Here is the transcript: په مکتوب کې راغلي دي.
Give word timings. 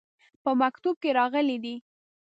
په 0.43 0.51
مکتوب 0.61 0.95
کې 1.03 1.11
راغلي 1.19 1.57
دي. 1.63 1.75